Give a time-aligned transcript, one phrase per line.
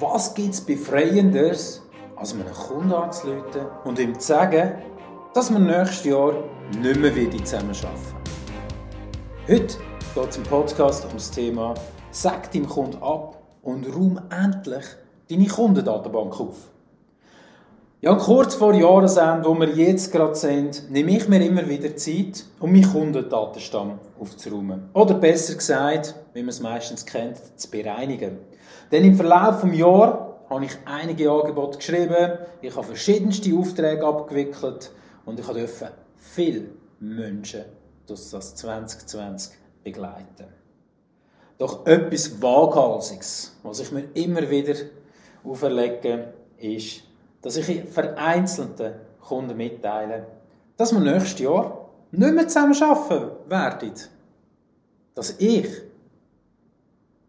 [0.00, 1.80] Was gibt es Befreiendes,
[2.16, 4.72] als einem Kunden anzuleiten und ihm zu sagen,
[5.34, 6.32] dass wir nächstes Jahr
[6.82, 7.96] nicht mehr wieder zusammenarbeiten?
[9.46, 9.76] Heute
[10.16, 11.74] geht es im Podcast um das Thema
[12.10, 14.84] «Sag deinem Kunden ab und räum endlich
[15.30, 16.56] deine Kundendatenbank auf».
[18.00, 22.44] Ja, kurz vor Jahresende, wo wir jetzt gerade sind, nehme ich mir immer wieder Zeit,
[22.58, 24.90] um meinen Kundendatenstamm aufzuräumen.
[24.92, 28.38] Oder besser gesagt, wie man es meistens kennt, zu bereinigen.
[28.94, 30.18] Denn im Verlauf des Jahres
[30.48, 34.92] habe ich einige Angebote geschrieben, ich habe verschiedenste Aufträge abgewickelt
[35.24, 36.66] und ich durfte viele
[37.00, 37.64] Menschen
[38.06, 39.52] durch das 2020
[39.82, 40.46] begleiten.
[41.58, 44.76] Doch etwas Waghalsiges, was ich mir immer wieder
[45.42, 47.02] auferlege, ist,
[47.42, 50.24] dass ich vereinzelten Kunden mitteile,
[50.76, 53.92] dass wir nächstes Jahr nicht mehr zusammen arbeiten werden.
[55.16, 55.66] Dass ich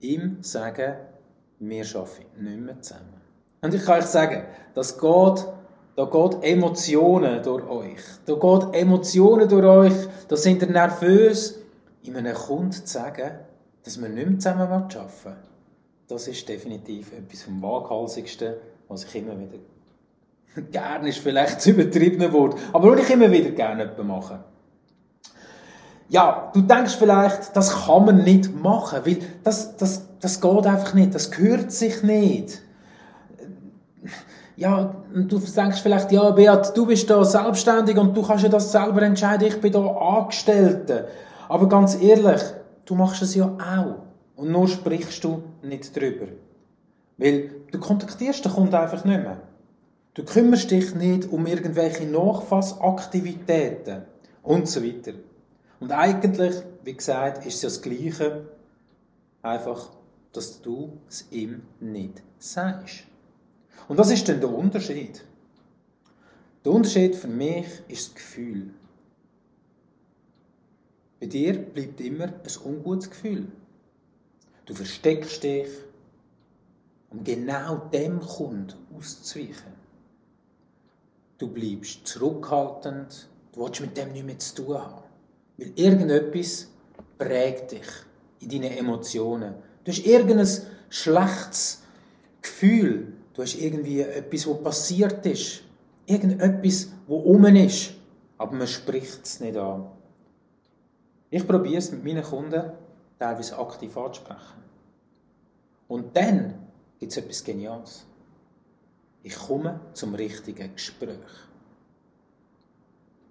[0.00, 1.15] ihm sage,
[1.58, 3.20] wir arbeiten nicht mehr zusammen.
[3.62, 5.46] Und ich kann euch sagen, das geht,
[5.96, 8.00] da geht Emotionen durch euch.
[8.26, 10.08] Da geht Emotionen durch euch.
[10.28, 11.58] Da sind ihr nervös,
[12.02, 13.38] ihm einem Kunden zu sagen,
[13.84, 15.36] dass wir nicht mehr zusammen arbeiten
[16.08, 18.54] Das ist definitiv etwas vom Waghalsigsten,
[18.88, 19.58] was ich immer wieder
[20.72, 24.44] gerne ist vielleicht das übertriebene Wort, aber was ich immer wieder gerne mache.
[26.08, 30.94] Ja, du denkst vielleicht, das kann man nicht machen, weil das, das, das geht einfach
[30.94, 32.62] nicht, das gehört sich nicht.
[34.56, 38.72] Ja, du denkst vielleicht, ja, Beat, du bist da selbstständig und du kannst ja das
[38.72, 41.08] selber entscheiden, ich bin da Angestellte.
[41.48, 42.40] Aber ganz ehrlich,
[42.84, 43.96] du machst es ja auch.
[44.36, 46.26] Und nur sprichst du nicht drüber.
[47.18, 49.38] Weil du kontaktierst den Kunden einfach nicht mehr.
[50.14, 54.02] Du kümmerst dich nicht um irgendwelche Nachfassaktivitäten
[54.42, 55.12] und so weiter.
[55.80, 58.48] Und eigentlich, wie gesagt, ist es ja das Gleiche,
[59.42, 59.90] einfach,
[60.32, 63.04] dass du es ihm nicht sagst.
[63.88, 65.24] Und was ist denn der Unterschied?
[66.64, 68.70] Der Unterschied für mich ist das Gefühl.
[71.20, 73.46] Bei dir bleibt immer ein ungutes Gefühl.
[74.66, 75.68] Du versteckst dich,
[77.10, 79.72] um genau dem Kunden auszuweichen.
[81.38, 85.02] Du bleibst zurückhaltend, du willst mit dem nichts mehr zu tun haben.
[85.58, 86.68] Weil irgendetwas
[87.18, 87.86] prägt dich
[88.40, 89.54] in deinen Emotionen.
[89.84, 90.48] Du hast irgendein
[90.90, 91.82] schlechtes
[92.42, 93.12] Gefühl.
[93.34, 95.62] Du hast irgendwie etwas, was passiert ist.
[96.06, 97.94] Irgendetwas, wo um ist.
[98.38, 99.90] Aber man spricht es nicht an.
[101.30, 102.72] Ich probiere es mit meinen Kunden
[103.18, 104.62] teilweise aktiv anzusprechen.
[105.88, 106.54] Und dann
[106.98, 108.06] gibt es etwas Geniales.
[109.22, 111.18] Ich komme zum richtigen Gespräch.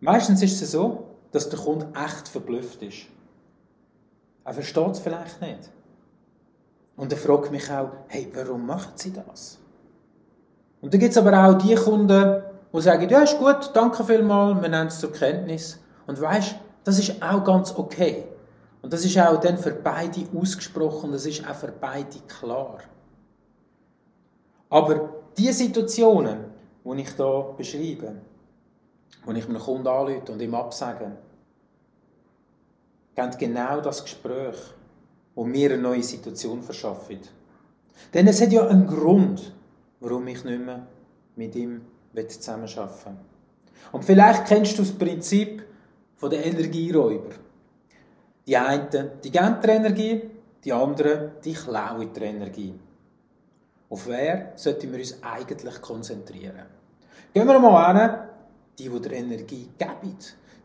[0.00, 3.06] Meistens ist es so, dass der Kunde echt verblüfft ist.
[4.44, 5.70] Er versteht es vielleicht nicht.
[6.96, 9.58] Und er fragt mich auch, hey, warum machen Sie das?
[10.80, 12.42] Und dann gibt es aber auch die Kunden,
[12.72, 15.78] die sagen, ja, ist gut, danke vielmals, wir nehmen es zur Kenntnis.
[16.06, 18.24] Und weißt, das ist auch ganz okay.
[18.82, 22.78] Und das ist auch dann für beide ausgesprochen, das ist auch für beide klar.
[24.70, 26.38] Aber die Situationen,
[26.84, 28.14] die ich hier beschreibe,
[29.24, 31.12] wo ich einem Kunden anrufe und ihm absage,
[33.14, 34.56] geben genau das Gespräch,
[35.34, 37.32] wo mir eine neue Situation verschafft.
[38.14, 39.52] Denn es hat ja einen Grund,
[40.00, 40.86] warum ich nicht mehr
[41.36, 41.82] mit ihm
[42.14, 43.16] zusammenarbeiten will.
[43.92, 45.64] Und vielleicht kennst du das Prinzip
[46.22, 47.34] der Energieräuber.
[48.46, 50.30] Die einen, die geben die Energie,
[50.64, 52.74] die anderen, die klauen die Energie.
[53.88, 56.66] Auf wer sollten wir uns eigentlich konzentrieren?
[57.32, 58.28] Gehen wir mal an,
[58.80, 60.16] die, die dir Energie geben.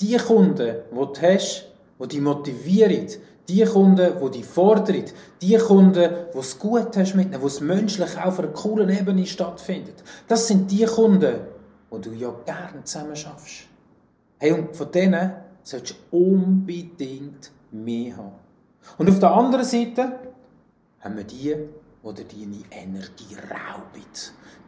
[0.00, 1.66] Die Kunden, die du hast,
[2.00, 3.08] die dich motivieren.
[3.48, 5.04] Die Kunden, die dich fordern.
[5.40, 9.26] Die Kunden, die es gut hast mit ihnen, wo es menschlich auf einer coolen Ebene
[9.26, 10.02] stattfindet.
[10.28, 11.40] Das sind die Kunden,
[11.92, 13.66] die du ja gerne zusammen schaffst.
[14.38, 18.32] Hey, und von denen solltest du unbedingt mehr haben.
[18.98, 20.18] Und auf der anderen Seite
[21.00, 21.56] haben wir die,
[22.02, 24.04] oder deine Energie rauben.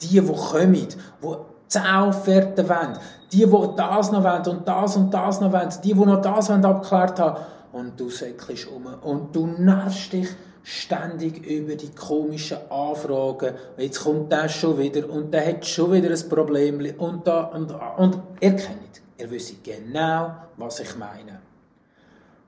[0.00, 1.36] Die, die kommen, die
[1.70, 2.98] zehn Offerten wollen,
[3.32, 6.50] die, die das noch wollen und das und das noch wollen, die, die noch das
[6.50, 7.40] wollen abgeklärt haben.
[7.72, 10.28] Und du säckelst um und du nervst dich
[10.64, 13.54] ständig über die komischen Anfragen.
[13.76, 17.70] Jetzt kommt der schon wieder und der hat schon wieder ein Problem und da und
[17.70, 17.94] da.
[17.96, 21.40] Und ihr kennt, ihr wisst genau, was ich meine.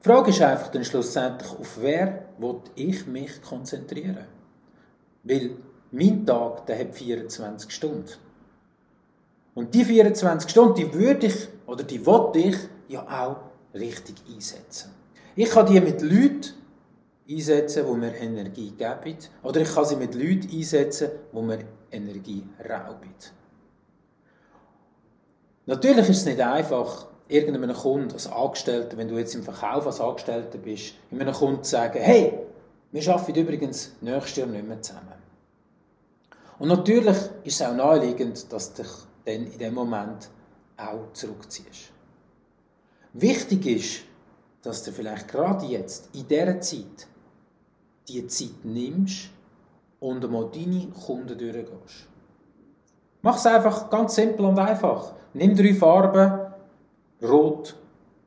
[0.04, 4.26] Die Frage ist einfach dann schlussendlich, auf wer will ich mich konzentrieren?
[5.22, 5.50] Weil
[5.92, 8.10] mein Tag, der hat 24 Stunden.
[9.54, 12.56] Und die 24 Stunden, die würde ich, oder die wollte ich
[12.88, 13.36] ja auch
[13.74, 14.90] richtig einsetzen.
[15.36, 16.54] Ich kann die mit Leuten
[17.28, 19.18] einsetzen, wo mir Energie geben.
[19.42, 21.60] Oder ich kann sie mit Leuten einsetzen, wo mir
[21.90, 23.14] Energie rauben.
[25.66, 30.00] Natürlich ist es nicht einfach, irgendeinem Kunden als Angestellter, wenn du jetzt im Verkauf als
[30.00, 32.38] Angestellter bist, einem Kunden zu sagen, hey,
[32.90, 35.14] wir arbeiten übrigens nächstes Jahr nicht mehr zusammen.
[36.58, 38.86] Und natürlich ist es auch naheliegend, dass dich
[39.24, 40.30] dann in dem Moment
[40.76, 41.92] auch zurückziehst.
[43.12, 44.04] Wichtig ist,
[44.62, 47.06] dass du vielleicht gerade jetzt, in dieser Zeit,
[48.08, 49.30] die Zeit nimmst
[50.00, 52.08] und einmal deine Kunden durchgehst.
[53.22, 55.12] Mach es einfach ganz simpel und einfach.
[55.34, 56.52] Nimm drei Farben,
[57.22, 57.76] Rot,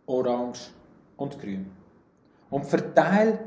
[0.05, 0.71] Orange
[1.17, 1.69] und Grün.
[2.49, 3.39] Und verteile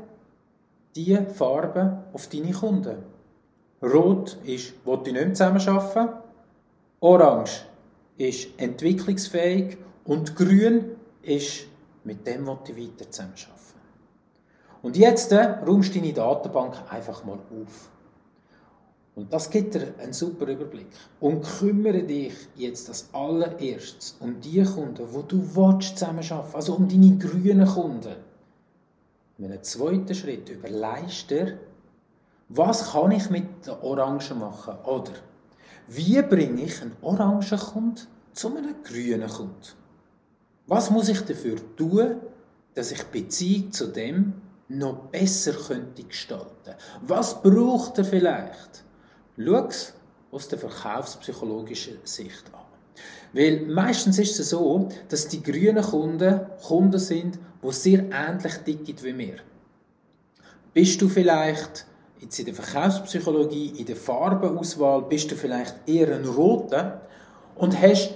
[0.95, 2.97] diese Farben auf deine Kunden.
[3.81, 6.18] Rot ist, wo du nicht zusammenarbeiten.
[7.01, 7.61] Orange
[8.17, 11.65] ist entwicklungsfähig und Grün ist,
[12.03, 13.59] mit dem was du weiter zusammenarbeiten.
[14.81, 17.89] Und jetzt äh, räumst deine Datenbank einfach mal auf.
[19.15, 20.87] Und das gibt dir einen super Überblick.
[21.19, 26.87] Und kümmere dich jetzt als allererstes um die Kunden, wo du willst zusammenarbeiten also um
[26.87, 28.15] deine grünen Kunden.
[29.37, 31.59] In einem zweiten Schritt überlegst dir,
[32.49, 34.75] was kann ich mit der Orange machen?
[34.85, 35.13] Oder
[35.89, 38.01] wie bringe ich einen orangen Kunden
[38.33, 39.73] zu einem grünen Kunden?
[40.67, 42.17] Was muss ich dafür tun,
[42.75, 44.33] dass ich Beziehung zu dem
[44.67, 46.75] noch besser könnte gestalten?
[47.01, 48.83] Was braucht er vielleicht?
[49.37, 49.93] Schau es
[50.31, 52.59] aus der verkaufspsychologischen Sicht an.
[53.33, 59.03] Weil meistens ist es so, dass die grünen Kunden Kunden sind, die sehr ähnlich ticken
[59.03, 59.37] wie wir.
[60.73, 61.87] Bist du vielleicht
[62.19, 67.01] jetzt in der Verkaufspsychologie, in der Farbenauswahl, bist du vielleicht eher ein roter
[67.55, 68.13] und hast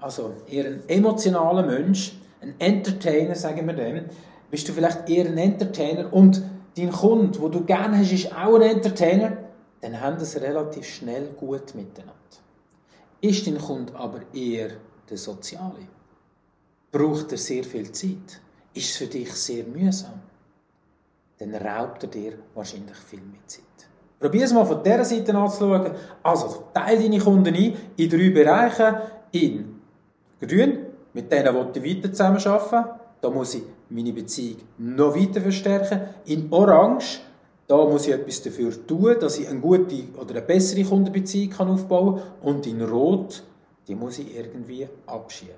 [0.00, 4.04] also eher ein emotionaler Mensch, ein Entertainer, sagen wir dem,
[4.50, 6.42] bist du vielleicht eher ein Entertainer und
[6.76, 9.36] dein Kunde, wo du gerne hast, ist auch ein Entertainer,
[9.80, 12.12] dann haben das relativ schnell gut miteinander.
[13.20, 14.70] Ist dein Kunde aber eher
[15.08, 15.86] der Soziale?
[16.90, 18.40] Braucht er sehr viel Zeit?
[18.74, 20.20] Ist es für dich sehr mühsam?
[21.42, 23.64] Dann raubt er dir wahrscheinlich viel mehr Zeit.
[24.20, 25.90] Probier es mal von dieser Seite anzuschauen.
[26.22, 29.02] Also, teile deine Kunden ein in drei Bereiche.
[29.32, 29.80] In
[30.40, 30.78] grün,
[31.12, 32.90] mit denen will ich weiter zusammenarbeiten.
[33.20, 36.02] Da muss ich meine Beziehung noch weiter verstärken.
[36.26, 37.20] In orange,
[37.66, 42.20] da muss ich etwas dafür tun, dass ich eine gute oder eine bessere Kundenbeziehung aufbauen
[42.20, 42.24] kann.
[42.42, 43.42] Und in Rot,
[43.88, 45.54] die muss ich irgendwie abschieben.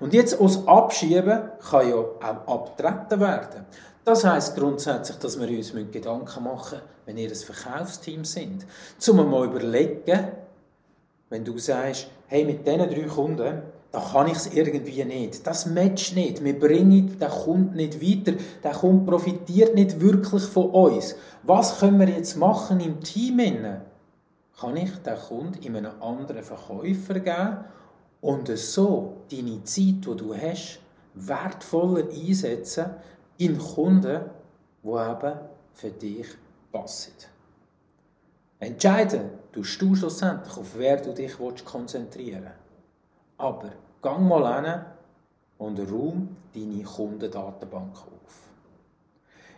[0.00, 3.66] Und jetzt aus Abschieben kann ja auch abtreten werden.
[4.04, 8.66] Das heißt grundsätzlich, dass wir uns Gedanken machen wenn ihr ein Verkaufsteam sind,
[8.98, 10.28] zum mal überlegen,
[11.30, 15.46] wenn du sagst, hey, mit diesen drei Kunden, da kann ich es irgendwie nicht.
[15.46, 16.44] Das matcht nicht.
[16.44, 18.36] Wir bringen den Kunden nicht weiter.
[18.62, 21.14] Der Kunde profitiert nicht wirklich von uns.
[21.44, 23.40] Was können wir jetzt machen im Team?
[24.58, 27.64] Kann ich den Kunden in einen anderen Verkäufer geben
[28.20, 30.80] und so deine Zeit, die du hast,
[31.14, 32.86] wertvoller einsetzen
[33.38, 34.20] in Kunden,
[34.82, 35.38] die eben
[35.72, 36.26] für dich
[36.72, 37.12] passen.
[38.58, 42.54] Entscheiden tust du schlussendlich, auf wer du dich konzentrieren willst.
[43.38, 43.70] Aber
[44.02, 44.80] gang mal hin
[45.58, 48.34] und räum deine Kundendatenbank auf.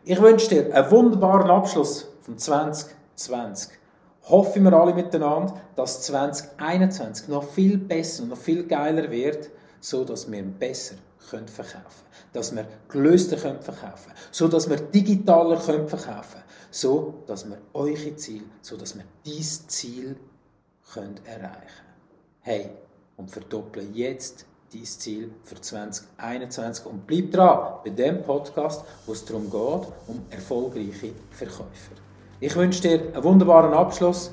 [0.04, 3.79] Ich wünsche dir einen wunderbaren Abschluss von 2020.
[4.28, 9.50] Hoffen wir alle miteinander, dass 2021 noch viel besser und noch viel geiler wird,
[9.80, 10.96] so dass wir besser
[11.30, 17.48] können verkaufen dass wir gelöster können verkaufen so dass wir digitaler können verkaufen so dass
[17.48, 20.16] wir eure Ziel, so dass wir dieses Ziel
[20.92, 21.90] können erreichen
[22.42, 22.70] Hey,
[23.16, 29.24] und verdopple jetzt dein Ziel für 2021 und bleib dran bei dem Podcast, wo es
[29.26, 32.09] darum geht, um erfolgreiche Verkäufer.
[32.40, 34.32] Ich wünsche dir einen wunderbaren Abschluss,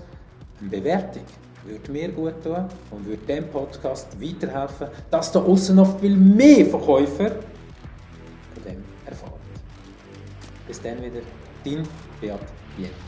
[0.62, 1.24] eine Bewertung
[1.68, 6.66] würde mir gut tun und würde dem Podcast weiterhelfen, dass da außen noch viel mehr
[6.66, 9.34] Verkäufer von dem erfahren.
[10.68, 11.22] Bis dann wieder,
[11.64, 11.84] dein
[12.22, 12.40] Beat
[12.78, 13.07] Jens.